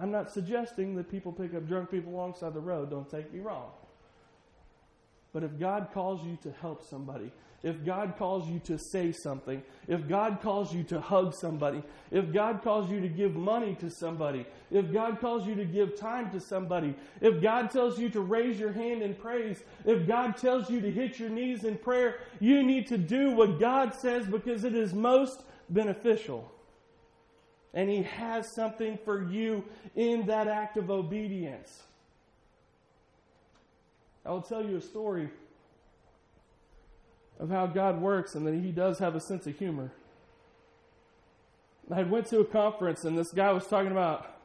[0.00, 3.40] I'm not suggesting that people pick up drunk people alongside the road, don't take me
[3.40, 3.70] wrong.
[5.32, 7.30] But if God calls you to help somebody,
[7.62, 12.32] if God calls you to say something, if God calls you to hug somebody, if
[12.32, 16.30] God calls you to give money to somebody, if God calls you to give time
[16.30, 20.70] to somebody, if God tells you to raise your hand in praise, if God tells
[20.70, 24.62] you to hit your knees in prayer, you need to do what God says because
[24.62, 26.52] it is most beneficial.
[27.74, 29.64] And He has something for you
[29.96, 31.82] in that act of obedience.
[34.24, 35.28] I will tell you a story
[37.38, 39.92] of how God works and that He does have a sense of humor.
[41.90, 44.38] I went to a conference and this guy was talking about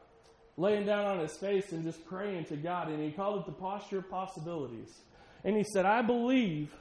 [0.58, 3.52] laying down on his face and just praying to God, and he called it the
[3.52, 5.02] posture of possibilities.
[5.44, 6.74] And he said, I believe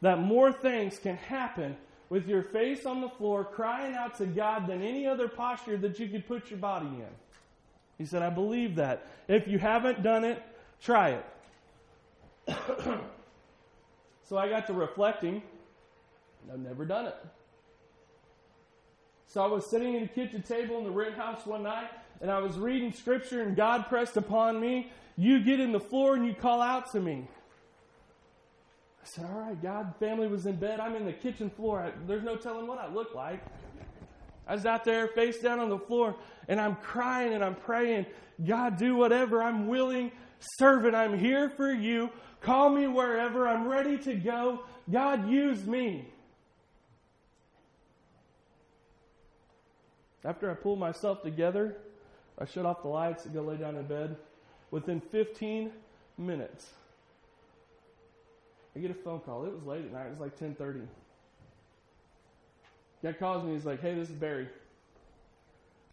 [0.00, 1.76] that more things can happen
[2.08, 5.98] with your face on the floor, crying out to God, than any other posture that
[5.98, 7.08] you could put your body in.
[7.98, 9.06] He said, I believe that.
[9.28, 10.42] If you haven't done it,
[10.82, 11.20] try
[12.48, 12.98] it.
[14.28, 15.42] So I got to reflecting.
[16.52, 17.16] I've never done it.
[19.26, 22.30] So I was sitting at the kitchen table in the rent house one night, and
[22.30, 26.26] I was reading scripture, and God pressed upon me, You get in the floor and
[26.26, 27.26] you call out to me.
[29.02, 30.80] I said, All right, God, family was in bed.
[30.80, 31.80] I'm in the kitchen floor.
[31.80, 33.44] I, there's no telling what I look like.
[34.46, 36.14] I was out there face down on the floor
[36.48, 38.06] and I'm crying and I'm praying,
[38.44, 39.42] God, do whatever.
[39.42, 40.94] I'm willing, servant.
[40.94, 42.10] I'm here for you.
[42.40, 43.48] Call me wherever.
[43.48, 44.64] I'm ready to go.
[44.90, 46.06] God, use me.
[50.24, 51.76] After I pull myself together,
[52.38, 54.16] I shut off the lights and go lay down in bed.
[54.70, 55.70] Within 15
[56.18, 56.70] minutes,
[58.74, 59.44] I get a phone call.
[59.44, 60.06] It was late at night.
[60.06, 60.86] It was like 10:30.
[63.02, 63.52] Guy calls me.
[63.52, 64.48] He's like, "Hey, this is Barry."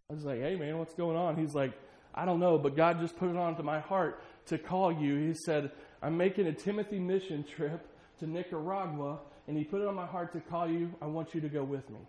[0.09, 1.73] I was like, "Hey, man, what's going on?" He's like,
[2.15, 5.33] "I don't know, but God just put it onto my heart to call you." He
[5.33, 7.85] said, "I'm making a Timothy mission trip
[8.19, 10.93] to Nicaragua, and He put it on my heart to call you.
[11.01, 11.99] I want you to go with me."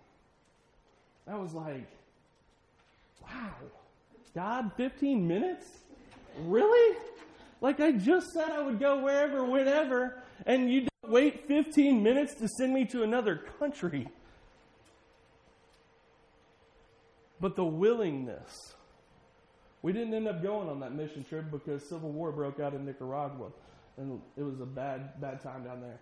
[1.26, 1.88] I was like,
[3.22, 3.55] "Wow,
[4.35, 5.64] God, 15 minutes?
[6.40, 6.98] Really?"
[7.61, 12.35] Like I just said I would go wherever, whenever, and you don't wait 15 minutes
[12.35, 14.09] to send me to another country.
[17.40, 18.74] But the willingness.
[19.83, 22.85] We didn't end up going on that mission trip because civil war broke out in
[22.85, 23.51] Nicaragua
[23.97, 26.01] and it was a bad bad time down there.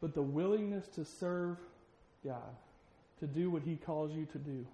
[0.00, 1.56] But the willingness to serve
[2.24, 2.54] God,
[3.20, 4.66] to do what he calls you to do.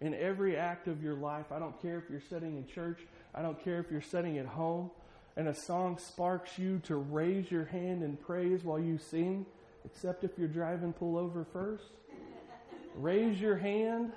[0.00, 3.00] In every act of your life, I don't care if you're sitting in church,
[3.34, 4.90] I don't care if you're sitting at home
[5.36, 9.46] and a song sparks you to raise your hand in praise while you sing,
[9.84, 11.84] except if you're driving, pull over first.
[12.96, 14.12] raise your hand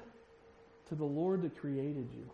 [0.90, 2.30] to the Lord that created you.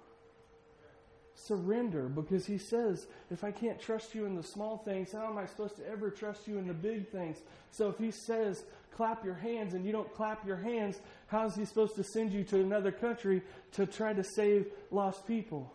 [1.35, 5.37] Surrender because He says, if I can't trust you in the small things, how am
[5.37, 7.37] I supposed to ever trust you in the big things?
[7.71, 8.63] So if He says,
[8.95, 12.31] clap your hands and you don't clap your hands, how is He supposed to send
[12.31, 13.41] you to another country
[13.73, 15.73] to try to save lost people?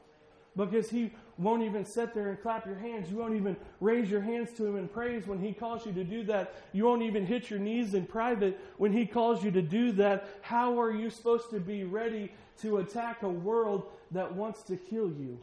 [0.59, 3.11] because He won't even sit there and clap your hands.
[3.11, 6.05] You won't even raise your hands to Him in praise when He calls you to
[6.05, 6.55] do that.
[6.73, 10.29] You won't even hit your knees in private when He calls you to do that.
[10.43, 15.09] How are you supposed to be ready to attack a world that wants to kill
[15.09, 15.39] you?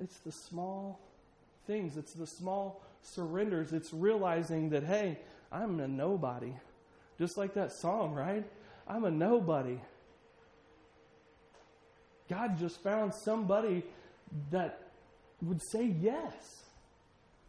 [0.00, 0.98] It's the small
[1.66, 3.72] things, it's the small surrenders.
[3.72, 5.18] It's realizing that, hey,
[5.52, 6.52] I'm a nobody.
[7.18, 8.44] Just like that song, right?
[8.88, 9.78] I'm a nobody.
[12.32, 13.84] God just found somebody
[14.50, 14.88] that
[15.42, 16.62] would say yes.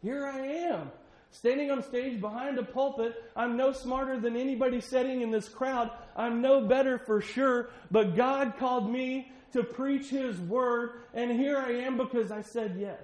[0.02, 0.90] Here I am,
[1.30, 3.14] standing on stage behind a pulpit.
[3.34, 5.90] I'm no smarter than anybody sitting in this crowd.
[6.14, 11.56] I'm no better for sure, but God called me to preach His word, and here
[11.56, 13.00] I am because I said yes.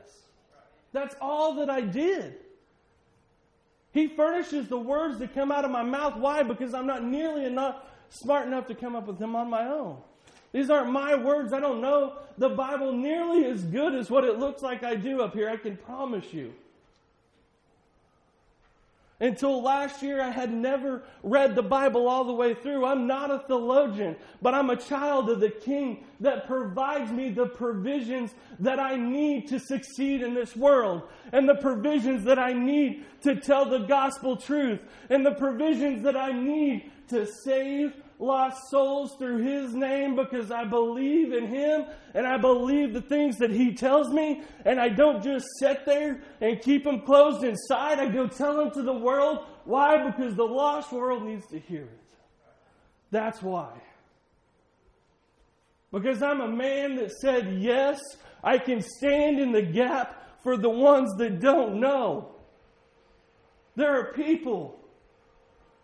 [0.93, 2.35] That's all that I did.
[3.93, 6.19] He furnishes the words that come out of my mouth.
[6.19, 6.43] Why?
[6.43, 7.77] Because I'm not nearly enough
[8.11, 10.03] smart enough to come up with them on my own.
[10.53, 11.53] These aren't my words.
[11.53, 15.23] I don't know the Bible nearly as good as what it looks like I do
[15.23, 15.49] up here.
[15.49, 16.53] I can promise you.
[19.23, 22.87] Until last year, I had never read the Bible all the way through.
[22.87, 27.45] I'm not a theologian, but I'm a child of the King that provides me the
[27.45, 33.05] provisions that I need to succeed in this world, and the provisions that I need
[33.21, 39.17] to tell the gospel truth, and the provisions that I need to save lost souls
[39.19, 43.75] through His name because I believe in Him and I believe the things that He
[43.75, 44.43] tells me.
[44.65, 47.99] And I don't just sit there and keep them closed inside.
[47.99, 49.47] I go tell them to the world.
[49.65, 50.05] Why?
[50.11, 52.01] Because the lost world needs to hear it.
[53.11, 53.73] That's why.
[55.93, 58.01] Because I'm a man that said, yes,
[58.45, 62.35] I can stand in the gap for the ones that don't know.
[63.75, 64.80] There are people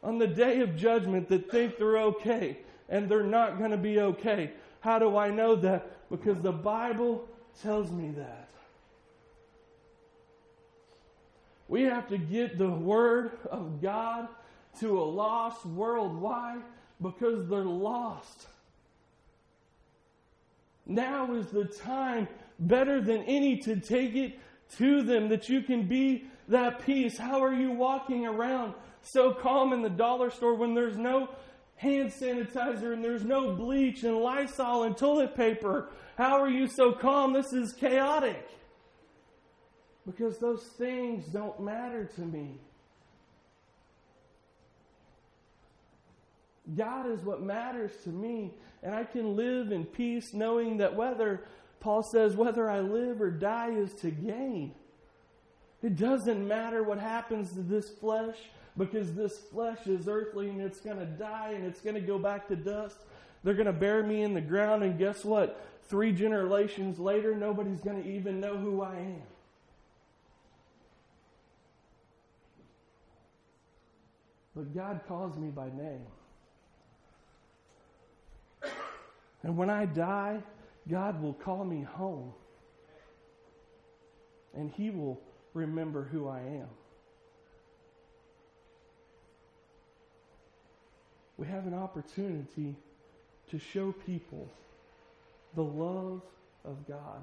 [0.02, 4.00] on the day of judgment that think they're okay and they're not going to be
[4.00, 4.52] okay.
[4.80, 6.09] How do I know that?
[6.11, 7.26] Because the Bible
[7.62, 8.48] tells me that.
[11.68, 14.28] We have to get the Word of God
[14.80, 16.20] to a lost world.
[16.20, 16.59] Why?
[17.02, 18.46] Because they're lost.
[20.87, 22.28] Now is the time,
[22.61, 24.38] better than any, to take it
[24.76, 27.18] to them that you can be that peace.
[27.18, 28.74] How are you walking around
[29.07, 31.29] so calm in the dollar store when there's no
[31.77, 35.90] hand sanitizer and there's no bleach and Lysol and toilet paper?
[36.17, 37.33] How are you so calm?
[37.33, 38.48] This is chaotic.
[40.07, 42.59] Because those things don't matter to me.
[46.75, 48.52] God is what matters to me,
[48.83, 51.44] and I can live in peace knowing that whether,
[51.79, 54.75] Paul says, whether I live or die is to gain.
[55.83, 58.37] It doesn't matter what happens to this flesh
[58.79, 62.18] because this flesh is earthly and it's going to die and it's going to go
[62.18, 62.96] back to dust.
[63.42, 65.64] They're going to bury me in the ground, and guess what?
[65.88, 69.22] Three generations later, nobody's going to even know who I am.
[74.56, 76.06] But God calls me by name.
[79.42, 80.42] And when I die,
[80.90, 82.33] God will call me home.
[84.54, 85.20] And He will
[85.54, 86.68] remember who I am.
[91.37, 92.76] We have an opportunity
[93.50, 94.48] to show people
[95.54, 96.22] the love
[96.64, 97.22] of God,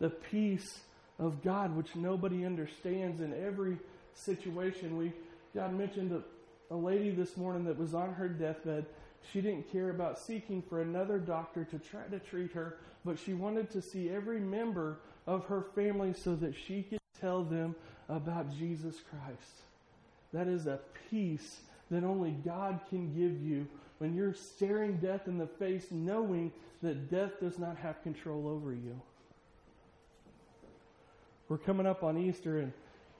[0.00, 0.80] the peace
[1.18, 3.78] of God, which nobody understands in every
[4.14, 4.96] situation.
[4.96, 5.12] We
[5.54, 8.86] God mentioned a, a lady this morning that was on her deathbed.
[9.32, 13.34] She didn't care about seeking for another doctor to try to treat her, but she
[13.34, 17.76] wanted to see every member of her family so that she could tell them
[18.08, 19.62] about Jesus Christ.
[20.32, 21.60] That is a peace
[21.92, 23.68] that only God can give you
[23.98, 26.50] when you're staring death in the face, knowing
[26.82, 29.00] that death does not have control over you.
[31.48, 32.72] We're coming up on Easter, and,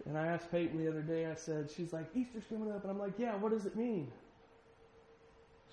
[0.07, 2.83] and I asked Peyton the other day, I said, She's like, Easter's coming up.
[2.83, 4.11] And I'm like, Yeah, what does it mean?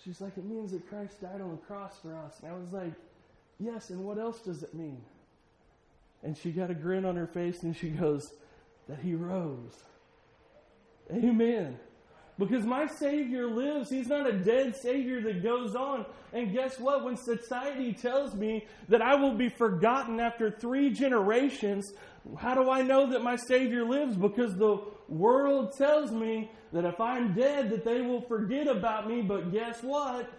[0.04, 2.39] She's like, It means that Christ died on the cross for us.
[2.43, 2.93] And I was like,
[3.60, 5.02] Yes, and what else does it mean?
[6.22, 8.34] And she got a grin on her face and she goes,
[8.89, 9.84] That he rose.
[11.12, 11.80] Amen.
[12.40, 13.90] Because my Savior lives.
[13.90, 16.06] He's not a dead Savior that goes on.
[16.32, 17.04] And guess what?
[17.04, 21.92] When society tells me that I will be forgotten after three generations,
[22.38, 24.16] how do I know that my Savior lives?
[24.16, 24.78] Because the
[25.10, 29.22] world tells me that if I'm dead, that they will forget about me.
[29.22, 30.32] But guess what?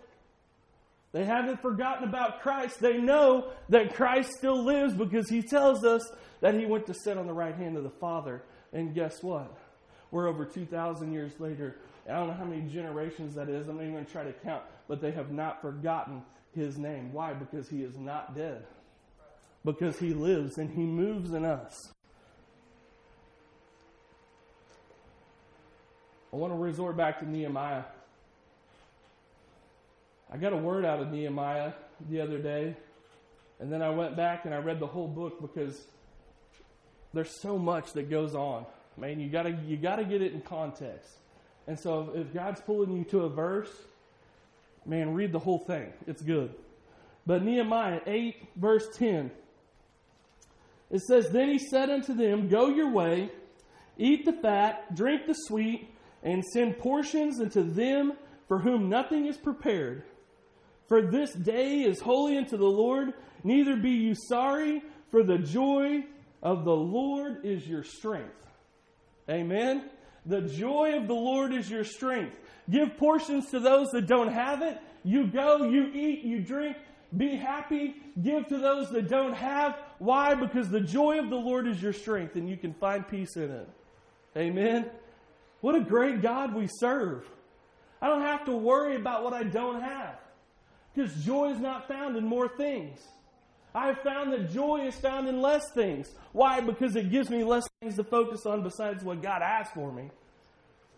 [1.13, 2.81] They haven't forgotten about Christ.
[2.81, 6.01] They know that Christ still lives because He tells us
[6.41, 8.43] that He went to sit on the right hand of the Father.
[8.73, 9.55] And guess what?
[10.11, 11.77] We're over 2,000 years later.
[12.11, 13.69] I don't know how many generations that is.
[13.69, 14.63] I'm not even going to try to count.
[14.89, 16.23] But they have not forgotten
[16.55, 17.13] His name.
[17.13, 17.33] Why?
[17.33, 18.65] Because He is not dead.
[19.65, 21.93] Because He lives and He moves in us.
[26.33, 27.85] I want to resort back to Nehemiah.
[30.33, 31.73] I got a word out of Nehemiah
[32.09, 32.77] the other day,
[33.59, 35.87] and then I went back and I read the whole book because
[37.13, 38.65] there's so much that goes on.
[38.97, 41.20] Man, you gotta you gotta get it in context.
[41.71, 43.71] And so if God's pulling you to a verse,
[44.85, 45.93] man, read the whole thing.
[46.09, 46.53] It's good.
[47.25, 49.31] But Nehemiah 8, verse 10,
[50.91, 53.31] it says, Then he said unto them, Go your way,
[53.97, 55.89] eat the fat, drink the sweet,
[56.25, 58.15] and send portions unto them
[58.49, 60.03] for whom nothing is prepared.
[60.89, 63.15] For this day is holy unto the Lord,
[63.45, 66.03] neither be you sorry, for the joy
[66.43, 68.45] of the Lord is your strength.
[69.29, 69.89] Amen.
[70.27, 72.37] The joy of the Lord is your strength.
[72.69, 74.79] Give portions to those that don't have it.
[75.03, 76.77] You go, you eat, you drink,
[77.17, 79.79] be happy, give to those that don't have.
[79.99, 80.35] Why?
[80.35, 83.51] Because the joy of the Lord is your strength and you can find peace in
[83.51, 83.69] it.
[84.37, 84.91] Amen.
[85.61, 87.25] What a great God we serve.
[88.01, 90.19] I don't have to worry about what I don't have
[90.95, 93.01] because joy is not found in more things.
[93.75, 96.11] I have found that joy is found in less things.
[96.33, 96.61] Why?
[96.61, 100.11] Because it gives me less things to focus on besides what God has for me.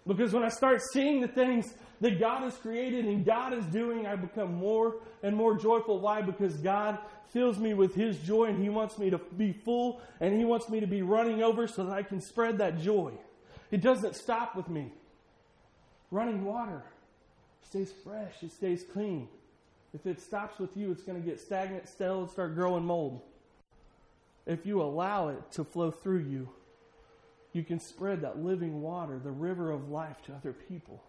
[0.06, 4.06] Because when I start seeing the things that God has created and God is doing,
[4.06, 6.00] I become more and more joyful.
[6.00, 6.22] Why?
[6.22, 6.98] Because God
[7.32, 10.68] fills me with His joy and He wants me to be full and He wants
[10.68, 13.12] me to be running over so that I can spread that joy.
[13.70, 14.92] It doesn't stop with me.
[16.10, 16.82] Running water
[17.62, 19.28] stays fresh, it stays clean.
[19.94, 23.20] If it stops with you, it's going to get stagnant, stale, and start growing mold.
[24.46, 26.48] If you allow it to flow through you,
[27.52, 31.02] you can spread that living water, the river of life, to other people.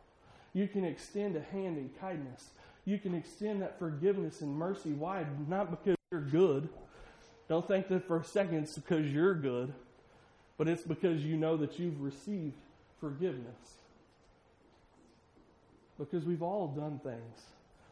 [0.53, 2.49] You can extend a hand in kindness.
[2.85, 4.91] You can extend that forgiveness and mercy.
[4.91, 5.25] Why?
[5.47, 6.67] Not because you're good.
[7.47, 9.73] Don't think that for a second it's because you're good,
[10.57, 12.55] but it's because you know that you've received
[12.99, 13.77] forgiveness.
[15.97, 17.41] Because we've all done things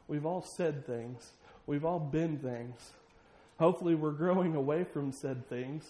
[0.07, 1.31] We've all said things.
[1.65, 2.91] We've all been things.
[3.59, 5.87] Hopefully, we're growing away from said things.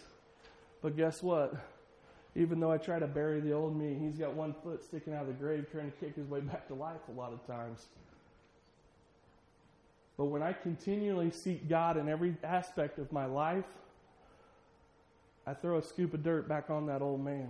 [0.82, 1.56] But guess what?
[2.36, 5.24] Even though I try to bury the old me, he's got one foot sticking out
[5.24, 7.88] of the grave trying to kick his way back to life a lot of times.
[10.18, 13.66] But when I continually seek God in every aspect of my life,
[15.48, 17.50] I throw a scoop of dirt back on that old man.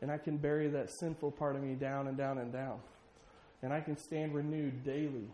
[0.00, 2.78] And I can bury that sinful part of me down and down and down.
[3.62, 5.28] And I can stand renewed daily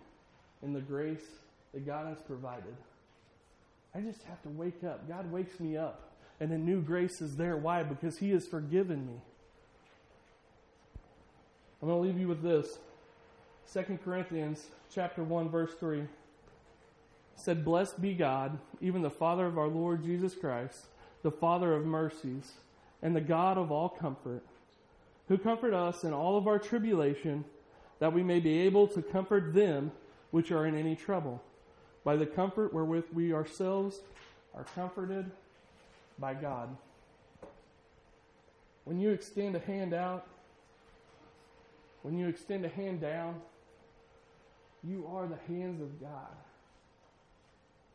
[0.65, 1.25] in the grace
[1.73, 2.75] that God has provided.
[3.95, 5.09] I just have to wake up.
[5.09, 7.57] God wakes me up, and a new grace is there.
[7.57, 7.83] Why?
[7.83, 9.21] Because He has forgiven me.
[11.81, 12.79] I'm going to leave you with this.
[13.73, 16.05] 2 Corinthians chapter 1 verse 3
[17.35, 20.87] said blessed be God even the father of our Lord Jesus Christ
[21.23, 22.53] the father of mercies
[23.03, 24.45] and the God of all comfort
[25.29, 27.45] who comfort us in all of our tribulation
[27.99, 29.91] that we may be able to comfort them
[30.35, 31.41] which are in any trouble,
[32.03, 34.01] by the comfort wherewith we ourselves
[34.53, 35.31] are comforted
[36.19, 36.77] by God.
[38.83, 40.27] When you extend a hand out,
[42.03, 43.41] when you extend a hand down,
[44.83, 46.35] you are the hands of God.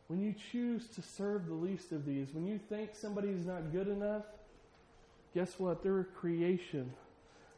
[0.08, 3.70] When you choose to serve the least of these, when you think somebody is not
[3.70, 4.24] good enough,
[5.34, 5.82] guess what?
[5.82, 6.90] They're a creation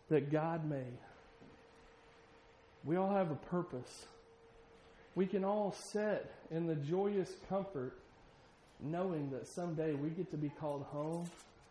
[0.08, 0.98] that God made.
[2.84, 4.06] We all have a purpose.
[5.14, 7.98] We can all sit in the joyous comfort
[8.80, 11.30] knowing that someday we get to be called home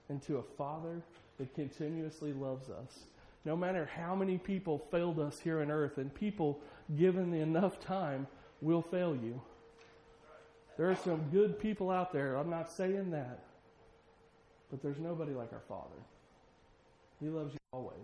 [0.10, 1.02] into a Father
[1.38, 3.00] that continuously loves us.
[3.44, 6.60] No matter how many people failed us here on earth, and people,
[6.96, 8.28] given enough time,
[8.62, 9.42] will fail you.
[10.78, 12.36] There are some good people out there.
[12.36, 13.40] I'm not saying that.
[14.70, 15.90] But there's nobody like our Father.
[17.20, 17.96] He loves you always.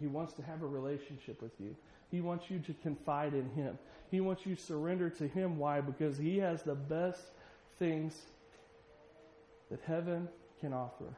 [0.00, 1.74] He wants to have a relationship with you.
[2.10, 3.78] He wants you to confide in Him.
[4.10, 5.58] He wants you to surrender to Him.
[5.58, 5.80] Why?
[5.80, 7.20] Because He has the best
[7.78, 8.16] things
[9.70, 10.28] that heaven
[10.60, 11.12] can offer.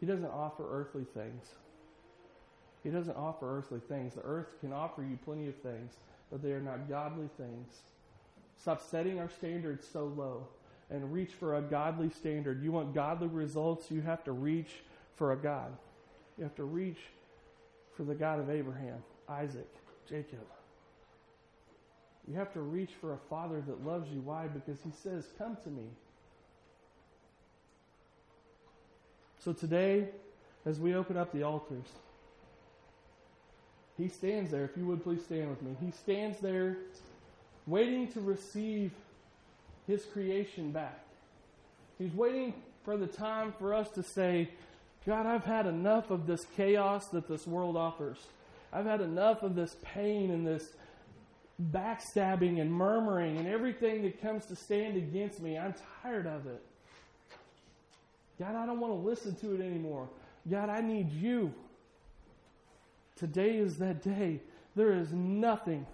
[0.00, 1.46] He doesn't offer earthly things.
[2.82, 4.14] He doesn't offer earthly things.
[4.14, 5.94] The earth can offer you plenty of things,
[6.30, 7.68] but they are not godly things.
[8.60, 10.46] Stop setting our standards so low
[10.90, 12.62] and reach for a godly standard.
[12.62, 14.70] You want godly results, you have to reach
[15.16, 15.76] for a God.
[16.38, 16.98] You have to reach
[17.96, 19.68] for the God of Abraham, Isaac,
[20.08, 20.46] Jacob.
[22.28, 24.20] You have to reach for a father that loves you.
[24.20, 24.48] Why?
[24.48, 25.84] Because he says, Come to me.
[29.38, 30.08] So today,
[30.64, 31.86] as we open up the altars,
[33.96, 34.64] he stands there.
[34.64, 35.76] If you would please stand with me.
[35.80, 36.78] He stands there
[37.66, 38.90] waiting to receive
[39.86, 41.00] his creation back.
[41.98, 42.54] He's waiting
[42.84, 44.50] for the time for us to say,
[45.06, 48.18] God, I've had enough of this chaos that this world offers.
[48.72, 50.74] I've had enough of this pain and this
[51.72, 55.56] backstabbing and murmuring and everything that comes to stand against me.
[55.58, 56.62] I'm tired of it.
[58.38, 60.08] God, I don't want to listen to it anymore.
[60.50, 61.54] God, I need you.
[63.16, 64.40] Today is that day.
[64.74, 65.86] There is nothing,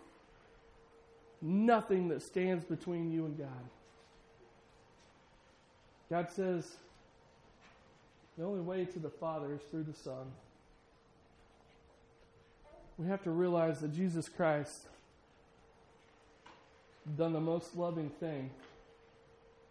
[1.40, 3.48] nothing that stands between you and God.
[6.10, 6.76] God says,
[8.36, 10.26] the only way to the Father is through the Son.
[12.99, 14.86] We have to realize that Jesus Christ
[17.16, 18.51] done the most loving thing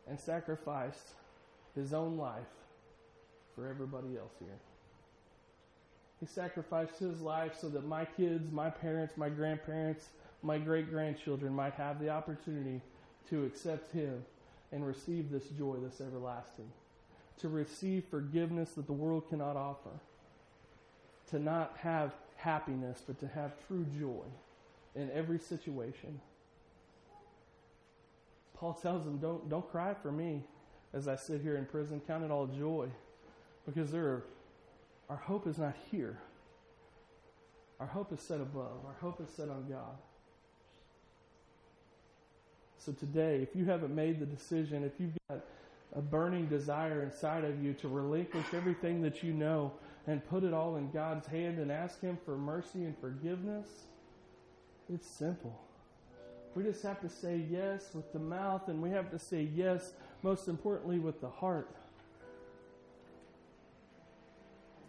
[0.07, 1.09] and sacrificed
[1.75, 2.43] his own life
[3.55, 4.59] for everybody else here.
[6.19, 10.05] He sacrificed his life so that my kids, my parents, my grandparents,
[10.43, 12.81] my great grandchildren might have the opportunity
[13.29, 14.23] to accept him
[14.71, 16.69] and receive this joy this everlasting,
[17.39, 19.89] to receive forgiveness that the world cannot offer,
[21.29, 24.25] to not have happiness, but to have true joy
[24.95, 26.19] in every situation.
[28.55, 30.43] Paul tells them, don't, don't cry for me
[30.93, 32.01] as I sit here in prison.
[32.05, 32.87] Count it all joy
[33.65, 34.23] because there are,
[35.09, 36.17] our hope is not here.
[37.79, 38.85] Our hope is set above.
[38.85, 39.97] Our hope is set on God.
[42.77, 45.43] So today, if you haven't made the decision, if you've got
[45.95, 49.73] a burning desire inside of you to relinquish everything that you know
[50.07, 53.67] and put it all in God's hand and ask Him for mercy and forgiveness,
[54.91, 55.59] it's simple.
[56.55, 59.93] We just have to say yes with the mouth, and we have to say yes,
[60.21, 61.75] most importantly, with the heart.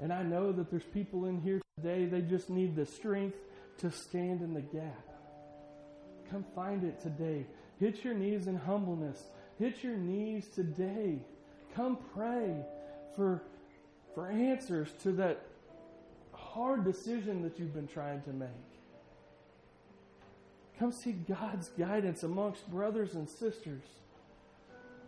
[0.00, 3.36] And I know that there's people in here today, they just need the strength
[3.78, 5.06] to stand in the gap.
[6.30, 7.46] Come find it today.
[7.78, 9.22] Hit your knees in humbleness.
[9.58, 11.18] Hit your knees today.
[11.74, 12.56] Come pray
[13.14, 13.42] for,
[14.14, 15.46] for answers to that
[16.32, 18.48] hard decision that you've been trying to make.
[20.78, 23.84] Come seek God's guidance amongst brothers and sisters.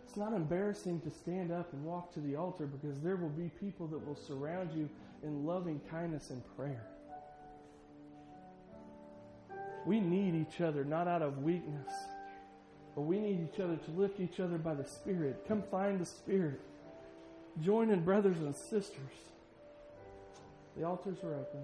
[0.07, 3.51] It's not embarrassing to stand up and walk to the altar because there will be
[3.59, 4.89] people that will surround you
[5.23, 6.87] in loving kindness and prayer.
[9.85, 11.91] We need each other, not out of weakness,
[12.95, 15.45] but we need each other to lift each other by the Spirit.
[15.47, 16.61] Come find the Spirit.
[17.61, 19.13] Join in brothers and sisters.
[20.77, 21.61] The altars are open.